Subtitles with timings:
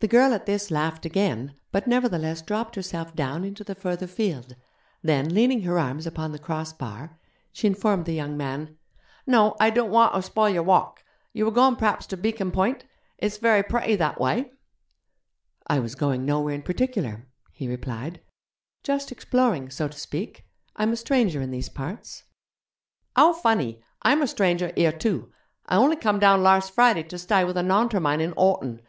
[0.00, 4.56] The girl at this laughed again, but nevertheless dropped herself down into the further field;
[5.00, 7.20] then, leaning her arms upon the cross bar,
[7.52, 8.78] she informed the young man:
[9.28, 11.04] 'No, I don't wanter spoil your walk.
[11.32, 12.84] You were goin' p'raps ter Beacon Point?
[13.18, 14.50] It's very pretty that wye.'
[15.68, 18.20] 'I was going nowhere in particular,' he replied;
[18.82, 20.46] 'just exploring, so to speak.
[20.74, 22.24] I'm a stranger in these parts.'
[23.14, 23.80] 'How funny!
[24.04, 25.30] Imer stranger here too.
[25.64, 28.76] I only come down larse Friday to stye with a Naunter mine in Horton.